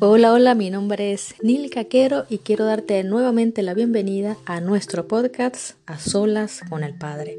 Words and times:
Hola, 0.00 0.32
hola, 0.32 0.54
mi 0.54 0.70
nombre 0.70 1.12
es 1.12 1.34
Nil 1.42 1.70
Caquero 1.70 2.24
y 2.28 2.38
quiero 2.38 2.64
darte 2.64 3.02
nuevamente 3.02 3.62
la 3.62 3.74
bienvenida 3.74 4.36
a 4.44 4.60
nuestro 4.60 5.08
podcast 5.08 5.72
A 5.86 5.98
Solas 5.98 6.60
con 6.68 6.84
el 6.84 6.96
Padre. 6.96 7.36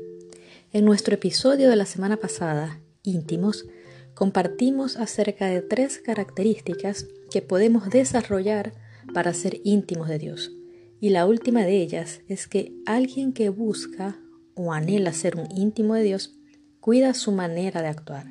En 0.73 0.83
nuestro 0.83 1.13
episodio 1.13 1.69
de 1.69 1.77
la 1.77 1.85
semana 1.85 2.17
pasada, 2.17 2.81
Íntimos, 3.01 3.65
compartimos 4.13 4.97
acerca 4.97 5.47
de 5.47 5.61
tres 5.61 5.99
características 5.99 7.07
que 7.31 7.41
podemos 7.41 7.89
desarrollar 7.89 8.73
para 9.13 9.33
ser 9.33 9.61
íntimos 9.63 10.09
de 10.09 10.19
Dios. 10.19 10.51
Y 10.99 11.11
la 11.11 11.25
última 11.27 11.63
de 11.63 11.81
ellas 11.81 12.19
es 12.27 12.49
que 12.49 12.73
alguien 12.85 13.31
que 13.31 13.47
busca 13.47 14.19
o 14.53 14.73
anhela 14.73 15.13
ser 15.13 15.37
un 15.37 15.47
íntimo 15.55 15.95
de 15.95 16.03
Dios 16.03 16.37
cuida 16.81 17.13
su 17.13 17.31
manera 17.31 17.81
de 17.81 17.87
actuar. 17.87 18.25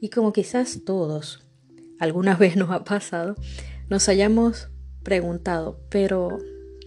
Y 0.00 0.10
como 0.10 0.32
quizás 0.32 0.82
todos 0.84 1.45
alguna 1.98 2.36
vez 2.36 2.56
nos 2.56 2.70
ha 2.70 2.84
pasado, 2.84 3.36
nos 3.88 4.08
hayamos 4.08 4.68
preguntado, 5.02 5.80
pero 5.88 6.38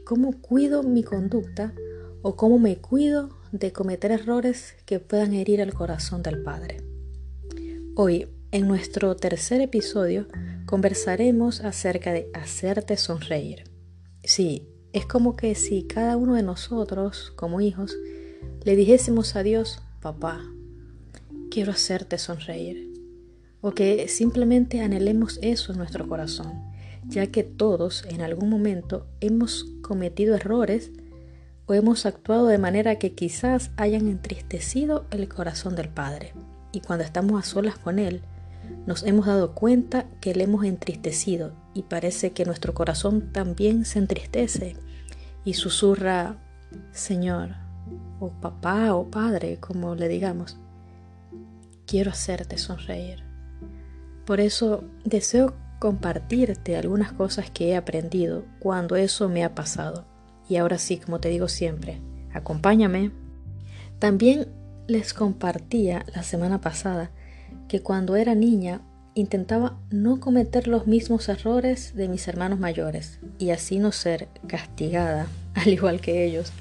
¿cómo 0.05 0.41
cuido 0.41 0.83
mi 0.83 1.03
conducta 1.03 1.73
o 2.21 2.35
cómo 2.35 2.59
me 2.59 2.77
cuido 2.77 3.29
de 3.51 3.71
cometer 3.71 4.11
errores 4.11 4.75
que 4.85 4.99
puedan 4.99 5.33
herir 5.33 5.61
el 5.61 5.73
corazón 5.73 6.21
del 6.21 6.43
Padre? 6.43 6.83
Hoy, 7.95 8.27
en 8.51 8.67
nuestro 8.67 9.15
tercer 9.15 9.61
episodio, 9.61 10.27
conversaremos 10.65 11.61
acerca 11.61 12.11
de 12.11 12.29
hacerte 12.33 12.97
sonreír. 12.97 13.63
Sí, 14.23 14.67
es 14.93 15.05
como 15.05 15.35
que 15.35 15.55
si 15.55 15.83
cada 15.83 16.17
uno 16.17 16.35
de 16.35 16.43
nosotros, 16.43 17.31
como 17.35 17.61
hijos, 17.61 17.95
le 18.63 18.75
dijésemos 18.75 19.35
a 19.35 19.43
Dios, 19.43 19.81
papá, 20.01 20.41
quiero 21.49 21.71
hacerte 21.71 22.17
sonreír 22.17 22.88
o 23.61 23.71
que 23.71 24.07
simplemente 24.07 24.81
anhelemos 24.81 25.39
eso 25.41 25.71
en 25.71 25.77
nuestro 25.77 26.07
corazón, 26.07 26.53
ya 27.07 27.27
que 27.27 27.43
todos 27.43 28.05
en 28.09 28.21
algún 28.21 28.49
momento 28.49 29.07
hemos 29.19 29.65
cometido 29.81 30.35
errores 30.35 30.91
o 31.65 31.73
hemos 31.73 32.05
actuado 32.05 32.47
de 32.47 32.57
manera 32.57 32.97
que 32.97 33.13
quizás 33.13 33.71
hayan 33.77 34.07
entristecido 34.07 35.05
el 35.11 35.27
corazón 35.29 35.75
del 35.75 35.89
Padre. 35.89 36.33
Y 36.71 36.81
cuando 36.81 37.03
estamos 37.03 37.39
a 37.39 37.47
solas 37.47 37.77
con 37.77 37.99
Él, 37.99 38.21
nos 38.85 39.03
hemos 39.03 39.25
dado 39.25 39.53
cuenta 39.53 40.05
que 40.21 40.33
le 40.33 40.45
hemos 40.45 40.65
entristecido 40.65 41.53
y 41.73 41.83
parece 41.83 42.31
que 42.31 42.45
nuestro 42.45 42.73
corazón 42.73 43.31
también 43.31 43.85
se 43.85 43.99
entristece 43.99 44.75
y 45.43 45.53
susurra, 45.53 46.37
Señor, 46.91 47.55
o 48.19 48.29
papá 48.29 48.93
o 48.95 49.09
padre, 49.09 49.57
como 49.59 49.95
le 49.95 50.07
digamos, 50.07 50.57
quiero 51.85 52.11
hacerte 52.11 52.57
sonreír. 52.57 53.28
Por 54.29 54.41
eso 54.41 54.83
deseo 55.03 55.55
compartirte 55.79 56.77
algunas 56.77 57.11
cosas 57.11 57.49
que 57.49 57.69
he 57.69 57.75
aprendido 57.75 58.45
cuando 58.59 58.95
eso 58.95 59.27
me 59.27 59.43
ha 59.43 59.55
pasado. 59.55 60.05
Y 60.47 60.57
ahora 60.57 60.77
sí, 60.77 60.97
como 60.97 61.19
te 61.19 61.29
digo 61.29 61.47
siempre, 61.47 61.99
acompáñame. 62.31 63.09
También 63.97 64.47
les 64.85 65.15
compartía 65.15 66.05
la 66.13 66.21
semana 66.21 66.61
pasada 66.61 67.09
que 67.67 67.81
cuando 67.81 68.15
era 68.17 68.35
niña 68.35 68.83
intentaba 69.15 69.79
no 69.89 70.19
cometer 70.19 70.67
los 70.67 70.85
mismos 70.85 71.27
errores 71.27 71.95
de 71.95 72.07
mis 72.07 72.27
hermanos 72.27 72.59
mayores 72.59 73.19
y 73.39 73.49
así 73.49 73.79
no 73.79 73.91
ser 73.91 74.27
castigada, 74.45 75.25
al 75.55 75.69
igual 75.69 76.01
que 76.01 76.23
ellos. 76.23 76.53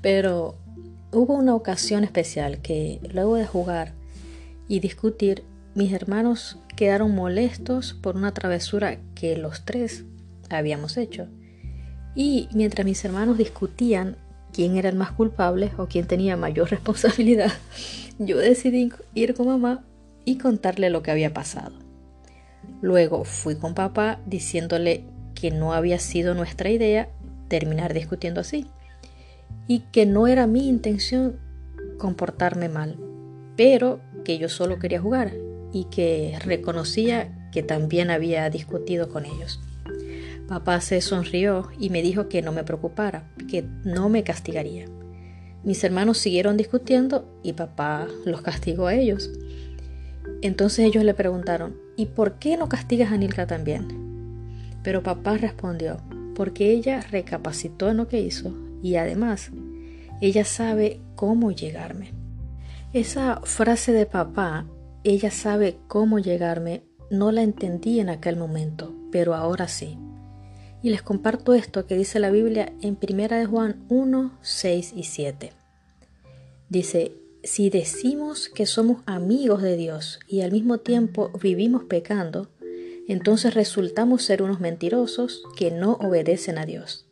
Pero 0.00 0.54
hubo 1.10 1.34
una 1.34 1.56
ocasión 1.56 2.04
especial 2.04 2.62
que 2.62 3.00
luego 3.12 3.34
de 3.34 3.48
jugar 3.48 3.94
y 4.68 4.78
discutir, 4.78 5.42
mis 5.74 5.92
hermanos 5.92 6.56
quedaron 6.80 7.14
molestos 7.14 7.92
por 7.92 8.16
una 8.16 8.32
travesura 8.32 8.96
que 9.14 9.36
los 9.36 9.66
tres 9.66 10.06
habíamos 10.48 10.96
hecho. 10.96 11.28
Y 12.14 12.48
mientras 12.54 12.86
mis 12.86 13.04
hermanos 13.04 13.36
discutían 13.36 14.16
quién 14.50 14.78
era 14.78 14.88
el 14.88 14.96
más 14.96 15.12
culpable 15.12 15.72
o 15.76 15.88
quién 15.88 16.06
tenía 16.06 16.38
mayor 16.38 16.70
responsabilidad, 16.70 17.52
yo 18.18 18.38
decidí 18.38 18.90
ir 19.12 19.34
con 19.34 19.48
mamá 19.48 19.84
y 20.24 20.38
contarle 20.38 20.88
lo 20.88 21.02
que 21.02 21.10
había 21.10 21.34
pasado. 21.34 21.74
Luego 22.80 23.24
fui 23.24 23.56
con 23.56 23.74
papá 23.74 24.18
diciéndole 24.24 25.04
que 25.34 25.50
no 25.50 25.74
había 25.74 25.98
sido 25.98 26.32
nuestra 26.32 26.70
idea 26.70 27.10
terminar 27.48 27.92
discutiendo 27.92 28.40
así 28.40 28.66
y 29.68 29.80
que 29.92 30.06
no 30.06 30.28
era 30.28 30.46
mi 30.46 30.66
intención 30.66 31.38
comportarme 31.98 32.70
mal, 32.70 32.96
pero 33.54 34.00
que 34.24 34.38
yo 34.38 34.48
solo 34.48 34.78
quería 34.78 34.98
jugar 34.98 35.49
y 35.72 35.84
que 35.84 36.36
reconocía 36.44 37.48
que 37.52 37.62
también 37.62 38.10
había 38.10 38.48
discutido 38.50 39.08
con 39.08 39.24
ellos. 39.24 39.60
Papá 40.48 40.80
se 40.80 41.00
sonrió 41.00 41.68
y 41.78 41.90
me 41.90 42.02
dijo 42.02 42.28
que 42.28 42.42
no 42.42 42.52
me 42.52 42.64
preocupara, 42.64 43.30
que 43.48 43.64
no 43.84 44.08
me 44.08 44.24
castigaría. 44.24 44.86
Mis 45.62 45.84
hermanos 45.84 46.18
siguieron 46.18 46.56
discutiendo 46.56 47.24
y 47.42 47.52
papá 47.52 48.08
los 48.24 48.42
castigó 48.42 48.86
a 48.86 48.94
ellos. 48.94 49.30
Entonces 50.42 50.86
ellos 50.86 51.04
le 51.04 51.14
preguntaron, 51.14 51.76
¿y 51.96 52.06
por 52.06 52.38
qué 52.38 52.56
no 52.56 52.68
castigas 52.68 53.12
a 53.12 53.16
Nilka 53.16 53.46
también? 53.46 53.86
Pero 54.82 55.02
papá 55.02 55.36
respondió, 55.36 55.98
porque 56.34 56.70
ella 56.70 57.00
recapacitó 57.10 57.90
en 57.90 57.98
lo 57.98 58.08
que 58.08 58.20
hizo 58.20 58.54
y 58.82 58.96
además 58.96 59.50
ella 60.20 60.44
sabe 60.44 61.00
cómo 61.14 61.52
llegarme. 61.52 62.12
Esa 62.92 63.40
frase 63.44 63.92
de 63.92 64.06
papá 64.06 64.66
ella 65.04 65.30
sabe 65.30 65.78
cómo 65.88 66.18
llegarme, 66.18 66.82
no 67.10 67.32
la 67.32 67.42
entendí 67.42 68.00
en 68.00 68.08
aquel 68.08 68.36
momento, 68.36 68.94
pero 69.10 69.34
ahora 69.34 69.66
sí. 69.66 69.98
Y 70.82 70.90
les 70.90 71.02
comparto 71.02 71.54
esto 71.54 71.86
que 71.86 71.96
dice 71.96 72.20
la 72.20 72.30
Biblia 72.30 72.72
en 72.82 72.98
1 73.00 73.28
de 73.36 73.46
Juan 73.46 73.84
1, 73.88 74.38
6 74.40 74.92
y 74.96 75.04
7. 75.04 75.52
Dice, 76.68 77.12
si 77.42 77.70
decimos 77.70 78.48
que 78.48 78.66
somos 78.66 79.02
amigos 79.06 79.62
de 79.62 79.76
Dios 79.76 80.20
y 80.28 80.42
al 80.42 80.52
mismo 80.52 80.78
tiempo 80.78 81.30
vivimos 81.42 81.84
pecando, 81.84 82.50
entonces 83.08 83.54
resultamos 83.54 84.22
ser 84.22 84.42
unos 84.42 84.60
mentirosos 84.60 85.42
que 85.56 85.70
no 85.70 85.94
obedecen 85.94 86.58
a 86.58 86.66
Dios. 86.66 87.06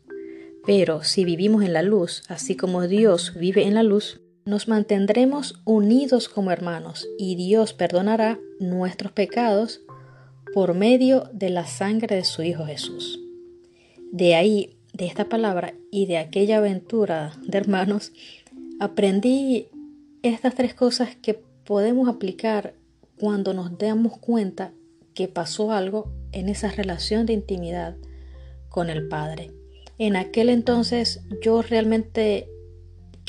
Pero 0.65 1.03
si 1.03 1.25
vivimos 1.25 1.63
en 1.63 1.73
la 1.73 1.81
luz, 1.81 2.23
así 2.27 2.55
como 2.55 2.87
Dios 2.87 3.33
vive 3.35 3.65
en 3.65 3.73
la 3.73 3.83
luz, 3.83 4.21
nos 4.49 4.67
mantendremos 4.67 5.61
unidos 5.63 6.27
como 6.27 6.51
hermanos 6.51 7.07
y 7.19 7.35
Dios 7.35 7.73
perdonará 7.73 8.39
nuestros 8.59 9.11
pecados 9.11 9.81
por 10.53 10.73
medio 10.73 11.29
de 11.31 11.51
la 11.51 11.67
sangre 11.67 12.15
de 12.15 12.23
su 12.23 12.41
Hijo 12.41 12.65
Jesús. 12.65 13.19
De 14.11 14.33
ahí, 14.33 14.75
de 14.91 15.05
esta 15.05 15.25
palabra 15.25 15.75
y 15.91 16.07
de 16.07 16.17
aquella 16.17 16.57
aventura 16.57 17.33
de 17.45 17.59
hermanos, 17.59 18.11
aprendí 18.79 19.67
estas 20.23 20.55
tres 20.55 20.73
cosas 20.73 21.15
que 21.15 21.35
podemos 21.63 22.09
aplicar 22.09 22.73
cuando 23.19 23.53
nos 23.53 23.77
damos 23.77 24.17
cuenta 24.17 24.73
que 25.13 25.27
pasó 25.27 25.71
algo 25.71 26.11
en 26.31 26.49
esa 26.49 26.71
relación 26.71 27.27
de 27.27 27.33
intimidad 27.33 27.97
con 28.69 28.89
el 28.89 29.07
Padre. 29.07 29.51
En 29.99 30.15
aquel 30.15 30.49
entonces 30.49 31.21
yo 31.43 31.61
realmente 31.61 32.49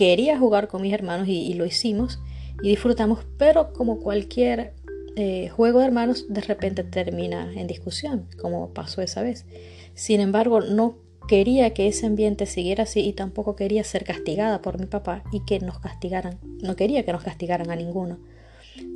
quería 0.00 0.38
jugar 0.38 0.66
con 0.66 0.80
mis 0.80 0.94
hermanos 0.94 1.28
y, 1.28 1.52
lo 1.52 1.66
hicimos 1.66 2.20
y 2.62 2.70
disfrutamos, 2.70 3.26
pero 3.36 3.74
como 3.74 4.00
cualquier 4.00 4.72
eh, 5.16 5.50
juego 5.50 5.80
de 5.80 5.84
hermanos, 5.84 6.24
de 6.26 6.40
repente 6.40 6.84
termina 6.84 7.52
en 7.52 7.66
discusión, 7.66 8.26
como 8.40 8.70
pasó 8.70 9.02
esa 9.02 9.20
vez. 9.20 9.44
Sin 9.92 10.22
embargo, 10.22 10.62
no 10.62 10.96
quería 11.28 11.74
que 11.74 11.86
ese 11.86 12.06
ambiente 12.06 12.46
siguiera 12.46 12.84
así 12.84 13.00
y 13.00 13.12
tampoco 13.12 13.56
quería 13.56 13.84
ser 13.84 14.04
castigada 14.04 14.62
por 14.62 14.80
mi 14.80 14.86
papá 14.86 15.22
y 15.32 15.44
que 15.44 15.60
nos 15.60 15.80
castigaran. 15.80 16.38
No 16.62 16.76
quería 16.76 17.04
que 17.04 17.12
nos 17.12 17.22
castigaran 17.22 17.70
a 17.70 17.76
ninguno. 17.76 18.20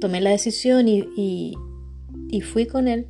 Tomé 0.01 0.23
la 0.23 0.31
decisión 0.31 0.89
y, 0.89 1.55
fui 2.51 2.65
con 2.65 2.89
él, 2.89 3.09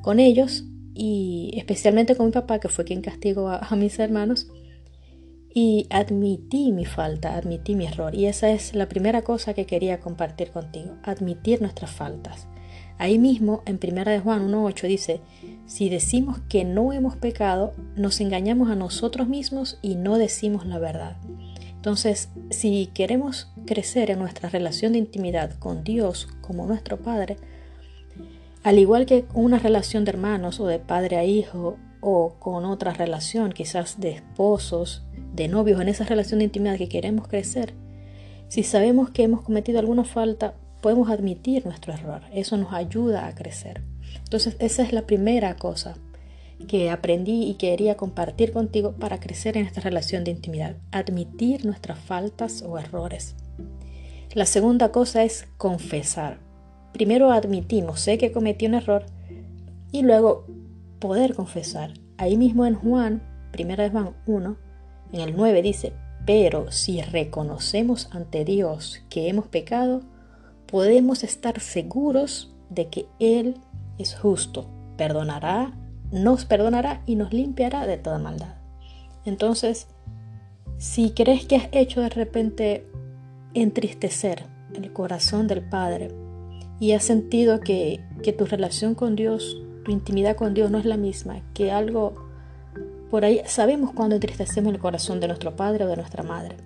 con 0.00 0.18
ellos 0.18 0.64
y 0.94 1.52
especialmente 1.58 2.16
con 2.16 2.24
mi 2.24 2.32
papá, 2.32 2.58
que 2.58 2.68
fue 2.68 2.86
quien 2.86 3.02
castigó 3.02 3.50
a 3.50 3.76
mis 3.76 3.98
hermanos 3.98 4.48
y 5.54 5.86
admití 5.90 6.72
mi 6.72 6.84
falta, 6.84 7.36
admití 7.36 7.74
mi 7.74 7.86
error. 7.86 8.14
Y 8.14 8.26
esa 8.26 8.50
es 8.50 8.74
la 8.74 8.88
primera 8.88 9.22
cosa 9.22 9.54
que 9.54 9.66
quería 9.66 10.00
compartir 10.00 10.50
contigo, 10.50 10.96
admitir 11.02 11.60
nuestras 11.60 11.90
faltas. 11.90 12.48
Ahí 12.98 13.18
mismo, 13.18 13.62
en 13.66 13.80
1 13.82 14.04
de 14.04 14.20
Juan 14.20 14.48
1.8 14.50 14.86
dice, 14.86 15.20
si 15.66 15.88
decimos 15.88 16.38
que 16.48 16.64
no 16.64 16.92
hemos 16.92 17.16
pecado, 17.16 17.72
nos 17.96 18.20
engañamos 18.20 18.70
a 18.70 18.76
nosotros 18.76 19.28
mismos 19.28 19.78
y 19.82 19.96
no 19.96 20.18
decimos 20.18 20.66
la 20.66 20.78
verdad. 20.78 21.16
Entonces, 21.74 22.28
si 22.50 22.90
queremos 22.94 23.50
crecer 23.66 24.10
en 24.10 24.20
nuestra 24.20 24.48
relación 24.48 24.92
de 24.92 24.98
intimidad 24.98 25.58
con 25.58 25.82
Dios 25.82 26.28
como 26.40 26.64
nuestro 26.66 26.98
Padre, 26.98 27.38
al 28.62 28.78
igual 28.78 29.06
que 29.06 29.24
una 29.34 29.58
relación 29.58 30.04
de 30.04 30.12
hermanos 30.12 30.60
o 30.60 30.66
de 30.66 30.78
padre 30.78 31.16
a 31.16 31.24
hijo 31.24 31.78
o 32.00 32.34
con 32.38 32.64
otra 32.64 32.92
relación, 32.92 33.52
quizás 33.52 33.98
de 33.98 34.10
esposos, 34.10 35.02
de 35.32 35.48
novios, 35.48 35.80
en 35.80 35.88
esa 35.88 36.04
relación 36.04 36.38
de 36.38 36.44
intimidad 36.44 36.76
que 36.76 36.88
queremos 36.88 37.28
crecer, 37.28 37.74
si 38.48 38.62
sabemos 38.62 39.10
que 39.10 39.22
hemos 39.22 39.42
cometido 39.42 39.78
alguna 39.78 40.04
falta, 40.04 40.54
podemos 40.82 41.08
admitir 41.08 41.64
nuestro 41.64 41.94
error. 41.94 42.22
Eso 42.34 42.56
nos 42.58 42.72
ayuda 42.72 43.26
a 43.26 43.34
crecer. 43.34 43.82
Entonces, 44.24 44.56
esa 44.58 44.82
es 44.82 44.92
la 44.92 45.06
primera 45.06 45.56
cosa. 45.56 45.96
que 46.68 46.90
aprendí 46.90 47.42
y 47.48 47.54
quería 47.54 47.96
compartir 47.96 48.52
contigo 48.52 48.92
para 48.92 49.18
crecer 49.18 49.56
en 49.56 49.66
esta 49.66 49.80
relación 49.80 50.22
de 50.22 50.30
intimidad. 50.30 50.76
Admitir 50.92 51.64
nuestras 51.64 51.98
faltas 51.98 52.62
o 52.62 52.78
errores. 52.78 53.34
La 54.32 54.46
segunda 54.46 54.92
cosa 54.92 55.24
es 55.24 55.48
confesar. 55.56 56.38
Primero 56.92 57.32
admitimos, 57.32 58.00
sé 58.00 58.16
que 58.16 58.30
cometí 58.30 58.66
un 58.66 58.74
error 58.74 59.06
y 59.90 60.02
luego 60.02 60.46
poder 61.00 61.34
confesar. 61.34 61.94
Ahí 62.16 62.36
mismo 62.36 62.64
en 62.64 62.76
Juan, 62.76 63.22
primera 63.50 63.82
de 63.82 63.90
Juan 63.90 64.14
1, 64.26 64.56
en 65.12 65.20
el 65.20 65.36
9 65.36 65.62
dice, 65.62 65.92
pero 66.24 66.70
si 66.70 67.00
reconocemos 67.02 68.08
ante 68.12 68.44
Dios 68.44 69.02
que 69.08 69.28
hemos 69.28 69.46
pecado, 69.46 70.02
podemos 70.66 71.24
estar 71.24 71.60
seguros 71.60 72.54
de 72.70 72.88
que 72.88 73.06
Él 73.18 73.56
es 73.98 74.14
justo, 74.14 74.68
perdonará, 74.96 75.72
nos 76.10 76.44
perdonará 76.44 77.02
y 77.06 77.16
nos 77.16 77.32
limpiará 77.32 77.86
de 77.86 77.98
toda 77.98 78.18
maldad. 78.18 78.54
Entonces, 79.24 79.88
si 80.78 81.10
crees 81.10 81.46
que 81.46 81.56
has 81.56 81.68
hecho 81.72 82.00
de 82.00 82.08
repente 82.08 82.86
entristecer 83.54 84.44
el 84.74 84.92
corazón 84.92 85.46
del 85.46 85.62
Padre 85.68 86.10
y 86.80 86.92
has 86.92 87.04
sentido 87.04 87.60
que, 87.60 88.00
que 88.22 88.32
tu 88.32 88.46
relación 88.46 88.94
con 88.94 89.14
Dios, 89.14 89.60
tu 89.84 89.92
intimidad 89.92 90.36
con 90.36 90.54
Dios 90.54 90.70
no 90.70 90.78
es 90.78 90.84
la 90.84 90.96
misma, 90.96 91.42
que 91.54 91.70
algo 91.70 92.21
por 93.12 93.26
ahí 93.26 93.42
sabemos 93.44 93.92
cuando 93.92 94.14
entristecemos 94.14 94.72
el 94.72 94.80
corazón 94.80 95.20
de 95.20 95.26
nuestro 95.26 95.54
padre 95.54 95.84
o 95.84 95.86
de 95.86 95.96
nuestra 95.96 96.22
madre. 96.22 96.56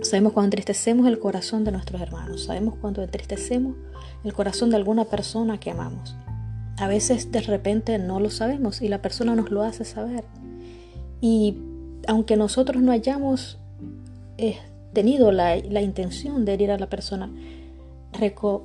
Sabemos 0.00 0.32
cuando 0.32 0.46
entristecemos 0.46 1.08
el 1.08 1.18
corazón 1.18 1.64
de 1.64 1.72
nuestros 1.72 2.00
hermanos. 2.00 2.44
Sabemos 2.44 2.76
cuando 2.80 3.02
entristecemos 3.02 3.74
el 4.22 4.32
corazón 4.32 4.70
de 4.70 4.76
alguna 4.76 5.06
persona 5.06 5.58
que 5.58 5.72
amamos. 5.72 6.14
A 6.78 6.86
veces 6.86 7.32
de 7.32 7.40
repente 7.40 7.98
no 7.98 8.20
lo 8.20 8.30
sabemos 8.30 8.80
y 8.80 8.86
la 8.86 9.02
persona 9.02 9.34
nos 9.34 9.50
lo 9.50 9.64
hace 9.64 9.84
saber. 9.84 10.22
Y 11.20 11.56
aunque 12.06 12.36
nosotros 12.36 12.80
no 12.80 12.92
hayamos 12.92 13.58
eh, 14.38 14.58
tenido 14.92 15.32
la, 15.32 15.56
intención 15.56 16.44
de 16.44 16.54
herir 16.54 16.70
a 16.70 16.78
la 16.78 16.88
persona, 16.88 17.28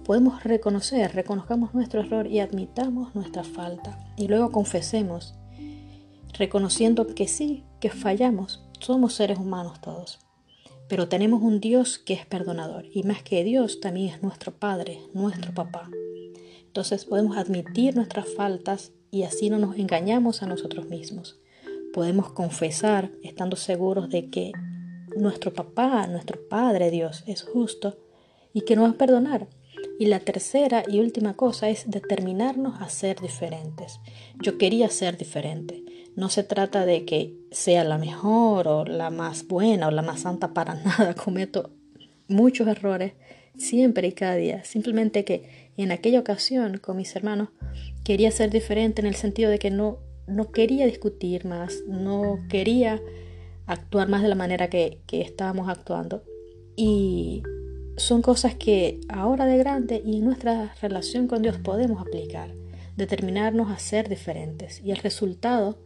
podemos 0.06 0.44
reconocer, 0.44 1.15
reconozcamos 1.15 1.74
nuestro 1.74 2.01
error 2.01 2.27
y 2.27 2.42
admitamos 2.42 3.15
nuestra 3.15 3.44
falta. 3.44 3.98
Y 4.18 4.27
luego 4.27 4.51
confesemos 4.51 5.33
reconociendo 6.38 7.07
que 7.07 7.28
sí, 7.28 7.63
que 7.80 7.89
fallamos, 7.89 8.63
somos 8.80 9.13
seres 9.13 9.38
humanos 9.38 9.81
todos. 9.81 10.19
Pero 10.88 11.07
tenemos 11.07 11.42
un 11.42 11.60
Dios 11.60 12.00
que 12.00 12.13
es 12.13 12.25
perdonador 12.25 12.86
y 12.92 13.04
más 13.04 13.24
que 13.24 13.44
Dios 13.44 13.80
también 13.80 14.13
es 14.13 14.24
nuestro 14.24 14.54
Padre, 14.54 15.00
nuestro 15.13 15.54
Papá. 15.54 15.89
Entonces 16.66 17.06
podemos 17.06 17.38
admitir 17.38 17.95
nuestras 17.95 18.33
faltas 18.33 18.92
y 19.10 19.24
así 19.24 19.50
no 19.50 19.57
nos 19.57 19.78
engañamos 19.78 20.44
a 20.44 20.48
nosotros 20.48 20.88
mismos. 20.88 21.39
Podemos 21.94 22.31
confesar 22.31 23.12
estando 23.24 23.56
seguros 23.56 24.10
de 24.10 24.30
que 24.30 24.51
nuestro 25.16 25.54
Papá, 25.54 26.07
nuestro 26.07 26.48
Padre 26.50 26.92
Dios 26.92 27.24
es 27.27 27.44
justo 27.44 27.98
y 28.54 28.62
que 28.62 28.75
nos 28.75 28.86
va 28.86 28.94
a 28.94 28.98
perdonar 28.98 29.48
y 30.01 30.07
la 30.07 30.19
tercera 30.19 30.84
y 30.88 31.00
última 31.00 31.36
cosa 31.36 31.69
es 31.69 31.89
determinarnos 31.89 32.81
a 32.81 32.89
ser 32.89 33.22
diferentes. 33.22 34.00
Yo 34.42 34.57
quería 34.57 34.89
ser 34.89 35.16
diferente. 35.18 35.84
No 36.16 36.30
se 36.30 36.44
trata 36.44 36.86
de 36.86 37.06
que 37.06 37.34
sea 37.52 37.84
la 37.84 37.98
mejor 37.98 38.68
o 38.68 38.86
la 38.86 39.10
más 39.10 39.48
buena 39.48 39.88
o 39.88 39.92
la 39.92 40.02
más 40.02 40.22
santa 40.22 40.54
para 40.54 40.75
nada. 40.84 41.13
Cometo 41.13 41.72
muchos 42.28 42.68
errores 42.68 43.13
siempre 43.58 44.08
y 44.08 44.12
cada 44.13 44.36
día. 44.36 44.63
Simplemente 44.63 45.24
que 45.24 45.72
en 45.78 45.92
aquella 45.92 46.19
ocasión 46.19 46.78
con 46.78 46.98
mis 46.98 47.16
hermanos 47.16 47.50
quería 48.04 48.31
ser 48.31 48.50
diferente 48.50 49.02
en 49.02 49.08
el 49.08 49.16
sentido 49.16 49.50
de 49.50 49.60
que 49.60 49.72
no, 49.72 50.00
no 50.28 50.52
quería 50.52 50.86
discutir 50.86 51.46
más, 51.46 51.81
no 51.88 52.40
quería 52.50 53.02
actuar 53.66 54.10
más 54.10 54.22
de 54.22 54.30
la 54.30 54.36
manera 54.36 54.69
que, 54.69 55.00
que 55.08 55.22
estábamos 55.22 55.69
actuando. 55.69 56.24
Y 56.75 57.44
son 57.98 58.22
cosas 58.22 58.56
que 58.56 59.00
ahora 59.10 59.46
de 59.46 59.58
grande 59.58 60.02
y 60.04 60.18
en 60.18 60.25
nuestra 60.25 60.74
relación 60.81 61.28
con 61.28 61.42
Dios 61.42 61.58
podemos 61.58 62.02
aplicar, 62.02 62.54
determinarnos 62.98 63.69
a 63.69 63.80
ser 63.80 64.10
diferentes. 64.10 64.81
Y 64.84 64.92
el 64.92 64.98
resultado 64.98 65.78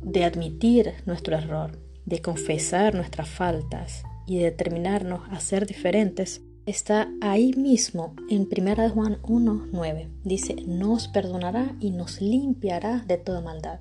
de 0.00 0.24
admitir 0.24 0.94
nuestro 1.06 1.36
error, 1.36 1.78
de 2.04 2.20
confesar 2.20 2.94
nuestras 2.94 3.28
faltas 3.28 4.02
y 4.26 4.38
de 4.38 4.44
determinarnos 4.44 5.20
a 5.30 5.40
ser 5.40 5.66
diferentes 5.66 6.42
está 6.66 7.08
ahí 7.20 7.52
mismo 7.52 8.14
en 8.28 8.48
1 8.50 8.90
Juan 8.90 9.22
1.9. 9.22 10.08
Dice, 10.24 10.56
nos 10.66 11.06
perdonará 11.06 11.76
y 11.80 11.90
nos 11.90 12.20
limpiará 12.20 13.04
de 13.06 13.18
toda 13.18 13.40
maldad. 13.40 13.78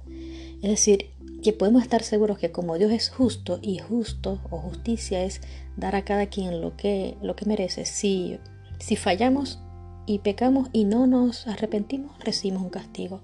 Es 0.62 0.70
decir, 0.70 1.10
que 1.42 1.52
podemos 1.52 1.82
estar 1.82 2.04
seguros 2.04 2.38
que 2.38 2.52
como 2.52 2.78
Dios 2.78 2.92
es 2.92 3.10
justo 3.10 3.60
y 3.62 3.80
justo 3.80 4.40
o 4.50 4.60
justicia 4.60 5.24
es 5.24 5.42
dar 5.78 5.96
a 5.96 6.06
cada 6.06 6.28
quien 6.28 6.62
lo 6.62 6.78
que, 6.78 7.18
lo 7.22 7.36
que 7.36 7.46
merece, 7.46 7.86
si, 7.86 8.40
si 8.80 8.96
fallamos 8.96 9.60
y 10.06 10.20
pecamos 10.20 10.70
y 10.72 10.86
no 10.86 11.08
nos 11.08 11.48
arrepentimos, 11.48 12.18
recibimos 12.20 12.64
un 12.64 12.70
castigo. 12.70 13.22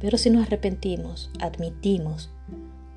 Pero 0.00 0.18
si 0.18 0.30
nos 0.30 0.46
arrepentimos, 0.46 1.30
admitimos, 1.40 2.30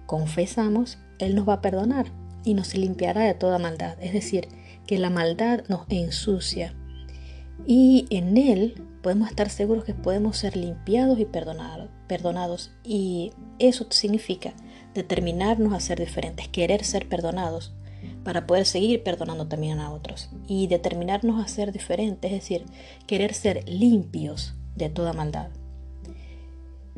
confesamos, 0.08 0.98
Él 1.20 1.36
nos 1.36 1.48
va 1.48 1.54
a 1.54 1.62
perdonar 1.62 2.12
y 2.44 2.56
nos 2.56 2.74
limpiará 2.74 3.22
de 3.22 3.36
toda 3.36 3.60
maldad. 3.60 3.98
Es 4.02 4.14
decir, 4.14 4.48
que 4.88 4.98
la 4.98 5.12
maldad 5.12 5.64
nos 5.68 5.82
ensucia. 5.90 6.74
Y 7.68 8.08
en 8.10 8.38
Él 8.38 8.82
podemos 9.04 9.30
estar 9.30 9.50
seguros 9.50 9.84
que 9.84 9.94
podemos 9.94 10.38
ser 10.38 10.58
limpiados 10.58 11.20
y 11.20 11.26
perdonados. 11.26 11.90
perdonados. 12.08 12.72
Y 12.84 13.34
eso 13.60 13.86
significa 13.90 14.54
determinarnos 14.96 15.74
a 15.74 15.80
ser 15.80 16.00
diferentes, 16.00 16.48
querer 16.48 16.84
ser 16.84 17.08
perdonados 17.08 17.76
para 18.24 18.48
poder 18.48 18.66
seguir 18.66 19.04
perdonando 19.04 19.48
también 19.48 19.80
a 19.80 19.92
otros 19.92 20.30
y 20.48 20.68
determinarnos 20.68 21.44
a 21.44 21.48
ser 21.48 21.72
diferentes, 21.72 22.32
es 22.32 22.42
decir, 22.42 22.66
querer 23.06 23.34
ser 23.34 23.68
limpios 23.70 24.56
de 24.76 24.90
toda 24.90 25.14
maldad. 25.14 25.50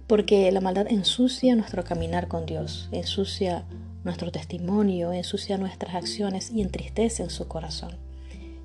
Porque 0.10 0.52
la 0.52 0.60
maldad 0.60 0.88
ensucia 0.90 1.56
nuestro 1.56 1.84
caminar 1.84 2.28
con 2.28 2.48
Dios, 2.48 2.90
ensucia 2.92 3.66
nuestro 4.04 4.32
testimonio, 4.32 5.14
ensucia 5.14 5.60
nuestras 5.60 5.94
acciones 5.94 6.50
y 6.50 6.64
entristece 6.64 7.22
en 7.22 7.30
su 7.30 7.48
corazón. 7.48 7.92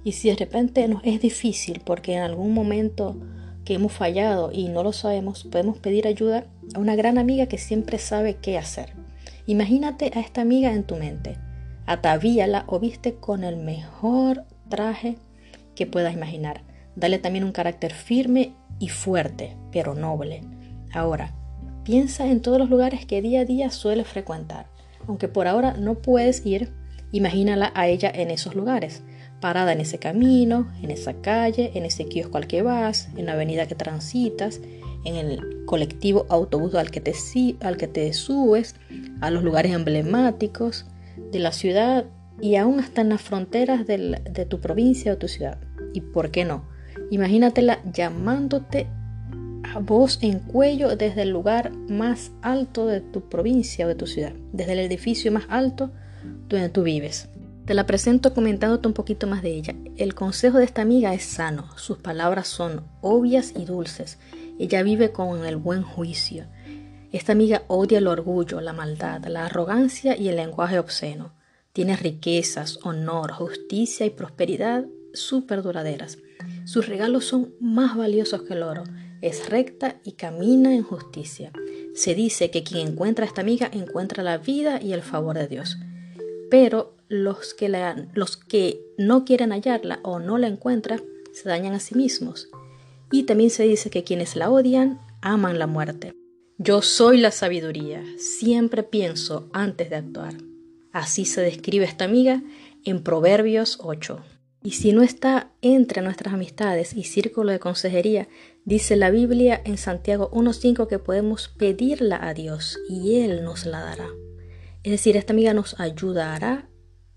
Y 0.05 0.13
si 0.13 0.31
de 0.31 0.37
repente 0.37 0.89
nos 0.89 1.05
es 1.05 1.21
difícil 1.21 1.83
porque 1.85 2.15
en 2.15 2.23
algún 2.23 2.55
momento 2.55 3.19
que 3.67 3.75
hemos 3.75 3.93
fallado 3.93 4.53
y 4.53 4.69
no 4.69 4.83
lo 4.83 4.95
sabemos, 4.95 5.45
podemos 5.45 5.77
pedir 5.77 6.07
ayuda 6.07 6.47
a 6.75 6.79
una 6.79 6.97
gran 6.97 7.19
amiga 7.19 7.45
que 7.45 7.59
siempre 7.59 7.99
sabe 7.99 8.37
qué 8.37 8.57
hacer. 8.57 8.95
Imagínate 9.45 10.13
a 10.15 10.21
esta 10.21 10.41
amiga 10.41 10.73
en 10.73 10.85
tu 10.85 10.97
mente. 10.97 11.37
Atavíala 11.85 12.65
o 12.69 12.81
viste 12.81 13.17
con 13.17 13.45
el 13.45 13.59
mejor 13.59 14.47
traje 14.71 15.19
que 15.75 15.87
puedas 15.87 16.15
imaginar. 16.15 16.63
Dale 16.97 17.19
también 17.19 17.45
un 17.45 17.53
carácter 17.53 17.93
firme 17.93 18.55
y 18.79 18.89
fuerte, 18.89 19.59
pero 19.71 19.95
noble. 19.95 20.41
Ahora, 20.95 21.35
piensa 21.83 22.29
en 22.29 22.41
todos 22.41 22.59
los 22.59 22.71
lugares 22.71 23.05
que 23.05 23.21
día 23.21 23.41
a 23.41 23.45
día 23.45 23.71
suele 23.71 24.05
frecuentar. 24.05 24.69
Aunque 25.09 25.27
por 25.27 25.49
ahora 25.49 25.75
no 25.75 25.97
puedes 25.97 26.47
ir, 26.47 26.73
imagínala 27.11 27.73
a 27.75 27.89
ella 27.89 28.11
en 28.15 28.31
esos 28.31 28.55
lugares, 28.55 29.03
parada 29.41 29.73
en 29.73 29.81
ese 29.81 29.99
camino, 29.99 30.73
en 30.83 30.93
esa 30.93 31.15
calle, 31.15 31.73
en 31.75 31.85
ese 31.85 32.07
kiosco 32.07 32.39
al 32.39 32.47
que 32.47 32.63
vas, 32.63 33.09
en 33.17 33.27
la 33.27 33.33
avenida 33.33 33.67
que 33.67 33.75
transitas, 33.75 34.61
en 35.05 35.17
el 35.17 35.65
colectivo 35.67 36.27
autobús 36.29 36.77
al 36.77 36.93
que 36.93 37.01
te, 37.01 38.13
subes, 38.13 38.77
a 39.21 39.31
los 39.31 39.43
lugares 39.43 39.73
emblemáticos 39.73 40.87
de 41.33 41.41
la 41.41 41.51
ciudad 41.51 42.07
y 42.41 42.55
aún 42.55 42.79
hasta 42.79 43.01
en 43.01 43.09
las 43.09 43.21
fronteras 43.21 43.85
de 43.85 44.47
tu 44.49 44.61
provincia 44.61 45.13
o 45.13 45.19
tu 45.19 45.27
ciudad. 45.27 45.59
¿Y 45.93 46.01
por 46.01 46.31
qué 46.31 46.45
no? 46.45 46.69
Imagínatela 47.11 47.81
llamándote 47.93 48.87
voz 49.81 50.19
en 50.23 50.41
cuello 50.41 50.97
desde 50.97 51.23
el 51.23 51.31
lugar 51.31 51.73
más 51.73 52.33
alto 52.43 52.87
de 52.87 53.01
tu 53.01 53.29
provincia 53.29 53.87
o 53.87 53.89
de 53.89 53.95
tu 53.95 54.07
ciudad, 54.07 54.33
desde 54.53 54.73
el 54.73 54.79
edificio 54.81 55.31
más 55.33 55.45
alto 55.49 55.91
donde 56.49 56.69
tú 56.69 56.83
vives. 56.83 57.29
Te 57.65 57.75
la 57.75 57.87
presento 57.87 58.35
comentándote 58.35 58.89
un 58.89 58.95
poquito 58.95 59.27
más 59.27 59.43
de 59.43 59.55
ella. 59.55 59.75
El 59.97 60.15
consejo 60.15 60.59
de 60.59 60.65
esta 60.65 60.83
amiga 60.83 61.15
es 61.15 61.25
sano, 61.25 61.69
sus 61.77 61.99
palabras 61.99 62.47
son 62.47 62.85
obvias 63.01 63.55
y 63.57 63.65
dulces. 63.65 64.19
Ella 64.59 64.83
vive 64.83 65.13
con 65.13 65.45
el 65.47 65.57
buen 65.57 65.83
juicio. 65.83 66.47
Esta 67.11 67.33
amiga 67.33 67.63
odia 67.69 67.99
el 67.99 68.07
orgullo, 68.07 68.61
la 68.61 68.73
maldad, 68.73 69.25
la 69.27 69.47
arrogancia 69.47 70.17
y 70.17 70.29
el 70.29 70.37
lenguaje 70.37 70.79
obsceno. 70.79 71.33
Tiene 71.73 71.97
riquezas, 71.97 72.79
honor, 72.83 73.33
justicia 73.33 74.05
y 74.05 74.11
prosperidad 74.11 74.85
súper 75.15 75.63
duraderas. 75.63 76.19
Sus 76.65 76.87
regalos 76.87 77.25
son 77.25 77.55
más 77.61 77.97
valiosos 77.97 78.43
que 78.43 78.55
el 78.55 78.63
oro. 78.63 78.85
Es 79.25 79.49
recta 79.49 80.03
y 80.05 80.13
camina 80.13 80.75
en 80.75 80.83
justicia. 80.83 81.51
Se 81.95 82.15
dice 82.15 82.51
que 82.51 82.63
quien 82.63 82.89
encuentra 82.89 83.25
a 83.25 83.29
esta 83.29 83.41
amiga 83.41 83.71
encuentra 83.73 84.23
la 84.23 84.37
vida 84.37 84.83
y 84.83 84.93
el 84.93 85.01
favor 85.01 85.39
de 85.39 85.49
Dios. 85.49 85.79
Pero 86.51 86.95
los 87.09 87.55
que, 87.55 87.71
los 88.13 88.37
que 88.37 88.83
no 88.99 89.25
quieren 89.25 89.53
hallarla 89.53 90.01
o 90.03 90.19
no 90.19 90.37
la 90.37 90.49
encuentran 90.49 91.01
se 91.33 91.49
dañan 91.49 91.73
a 91.73 91.81
sí 91.81 91.95
mismos. 91.95 92.51
Y 93.11 93.23
también 93.23 93.49
se 93.49 93.63
dice 93.63 93.89
que 93.89 94.05
quienes 94.05 94.37
la 94.37 94.51
odian 94.51 95.01
aman 95.23 95.59
la 95.59 95.67
muerte. 95.67 96.13
Yo 96.59 96.83
soy 96.83 97.17
la 97.17 97.31
sabiduría, 97.31 98.05
siempre 98.19 98.83
pienso 98.83 99.49
antes 99.55 99.89
de 99.89 99.97
actuar. 99.97 100.35
Así 100.93 101.25
se 101.25 101.41
describe 101.41 101.87
esta 101.87 102.05
amiga 102.05 102.43
en 102.85 103.03
Proverbios 103.03 103.79
8. 103.81 104.23
Y 104.63 104.73
si 104.73 104.93
no 104.93 105.03
está 105.03 105.51
entre 105.61 106.01
nuestras 106.01 106.33
amistades 106.33 106.95
y 106.95 107.05
círculo 107.05 107.53
de 107.53 107.59
consejería, 107.59 108.29
dice 108.65 108.97
la 108.97 109.11
Biblia 109.11 109.61
en 109.65 109.77
Santiago 109.77 110.31
1.5 110.31 110.87
que 110.87 110.99
podemos 110.99 111.49
pedirla 111.49 112.19
a 112.27 112.35
Dios 112.35 112.79
y 112.89 113.21
Él 113.21 113.45
nos 113.45 113.67
la 113.67 113.81
dará. 113.81 114.09
Es 114.83 114.93
decir, 114.93 115.17
esta 115.17 115.33
amiga 115.33 115.55
nos 115.55 115.79
ayudará 115.79 116.69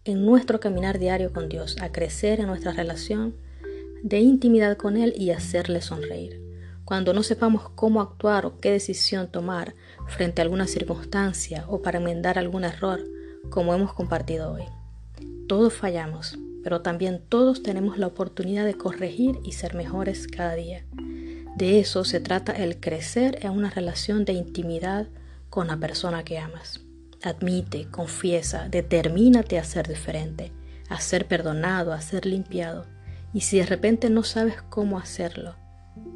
en 0.03 0.25
nuestro 0.25 0.59
caminar 0.59 0.99
diario 0.99 1.33
con 1.33 1.49
Dios, 1.49 1.77
a 1.81 1.91
crecer 1.91 2.39
en 2.39 2.47
nuestra 2.47 2.71
relación 2.71 3.35
de 4.03 4.19
intimidad 4.19 4.77
con 4.77 4.97
Él 4.97 5.13
y 5.17 5.31
hacerle 5.31 5.81
sonreír. 5.81 6.41
Cuando 6.85 7.13
no 7.13 7.23
sepamos 7.23 7.69
cómo 7.75 7.99
actuar 7.99 8.45
o 8.45 8.59
qué 8.59 8.71
decisión 8.71 9.29
tomar 9.29 9.75
frente 10.07 10.41
a 10.41 10.43
alguna 10.43 10.67
circunstancia 10.67 11.65
o 11.67 11.81
para 11.81 11.97
enmendar 11.97 12.37
algún 12.39 12.63
error, 12.63 13.03
como 13.49 13.73
hemos 13.73 13.93
compartido 13.93 14.53
hoy. 14.53 14.63
Todos 15.47 15.73
fallamos, 15.73 16.37
pero 16.63 16.81
también 16.81 17.21
todos 17.27 17.63
tenemos 17.63 17.97
la 17.97 18.07
oportunidad 18.07 18.65
de 18.65 18.75
corregir 18.75 19.39
y 19.43 19.53
ser 19.53 19.75
mejores 19.75 20.27
cada 20.27 20.55
día. 20.55 20.85
De 21.57 21.79
eso 21.79 22.03
se 22.03 22.19
trata 22.19 22.51
el 22.51 22.79
crecer 22.79 23.39
en 23.41 23.49
una 23.49 23.71
relación 23.71 24.25
de 24.25 24.33
intimidad 24.33 25.07
con 25.49 25.65
la 25.65 25.77
persona 25.77 26.23
que 26.23 26.37
amas. 26.37 26.81
Admite, 27.23 27.87
confiesa, 27.89 28.69
determínate 28.69 29.57
a 29.57 29.63
ser 29.63 29.87
diferente, 29.87 30.51
a 30.87 31.01
ser 31.01 31.27
perdonado, 31.27 31.93
a 31.93 32.01
ser 32.01 32.27
limpiado. 32.27 32.85
Y 33.33 33.41
si 33.41 33.57
de 33.57 33.65
repente 33.65 34.11
no 34.11 34.21
sabes 34.21 34.61
cómo 34.69 34.99
hacerlo, 34.99 35.55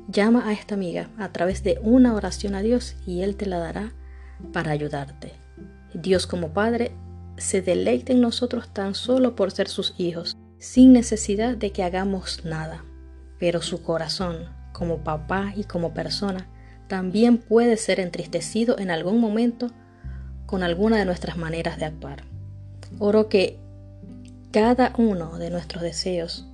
llama 0.08 0.48
a 0.48 0.54
esta 0.54 0.76
amiga 0.76 1.10
a 1.18 1.32
través 1.32 1.64
de 1.64 1.80
una 1.82 2.14
oración 2.14 2.54
a 2.54 2.62
Dios 2.62 2.96
y 3.08 3.22
Él 3.22 3.36
te 3.36 3.48
la 3.48 3.58
dará 3.58 3.94
para 4.54 4.70
ayudarte. 4.70 5.32
Dios 5.96 6.28
como 6.28 6.54
Padre 6.54 6.92
se 7.38 7.64
deleite 7.64 8.14
en 8.14 8.22
nosotros 8.22 8.72
tan 8.72 8.94
solo 8.94 9.36
por 9.36 9.50
ser 9.50 9.70
sus 9.70 9.96
hijos, 9.98 10.38
sin 10.60 10.94
necesidad 10.94 11.58
de 11.58 11.72
que 11.72 11.82
hagamos 11.82 12.46
nada. 12.46 12.86
Pero 13.40 13.64
su 13.64 13.82
corazón, 13.82 14.61
como 14.72 15.04
papá 15.04 15.54
y 15.56 15.64
como 15.64 15.94
persona, 15.94 16.48
también 16.88 17.38
puede 17.38 17.78
ser 17.78 18.00
entristecido 18.00 18.78
en 18.78 18.92
algún 18.92 19.20
momento 19.20 19.72
con 20.46 20.64
alguna 20.64 20.98
de 20.98 21.06
nuestras 21.06 21.38
maneras 21.38 21.78
de 21.78 21.86
actuar. 21.86 22.24
Oro 23.00 23.30
que 23.30 23.58
cada 24.52 24.94
uno 24.98 25.38
de 25.38 25.50
nuestros 25.50 25.82
deseos, 25.82 26.48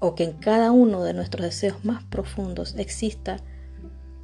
o 0.00 0.14
que 0.14 0.24
en 0.24 0.32
cada 0.32 0.72
uno 0.72 1.02
de 1.02 1.14
nuestros 1.14 1.44
deseos 1.44 1.84
más 1.84 2.02
profundos 2.04 2.74
exista 2.76 3.38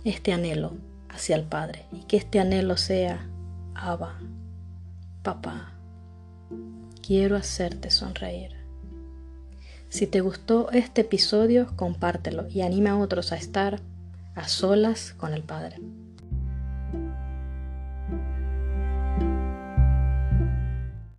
este 0.04 0.32
anhelo 0.32 0.76
hacia 1.08 1.36
el 1.36 1.44
Padre, 1.44 1.86
y 1.92 2.00
que 2.04 2.16
este 2.16 2.40
anhelo 2.40 2.76
sea 2.76 3.28
Abba, 3.74 4.18
papá 5.22 5.74
quiero 7.06 7.36
hacerte 7.36 7.90
sonreír. 7.90 8.53
Si 9.94 10.08
te 10.08 10.22
gustó 10.22 10.72
este 10.72 11.02
episodio, 11.02 11.68
compártelo 11.76 12.48
y 12.48 12.62
anima 12.62 12.90
a 12.90 12.98
otros 12.98 13.30
a 13.30 13.36
estar 13.36 13.78
a 14.34 14.48
solas 14.48 15.14
con 15.16 15.32
el 15.32 15.44
Padre. 15.44 15.76